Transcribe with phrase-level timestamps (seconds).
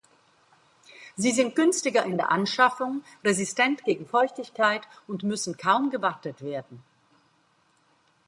[1.15, 6.81] Sie sind günstiger in der Anschaffung, resistent gegen Feuchtigkeit und müssen kaum gewartet werden.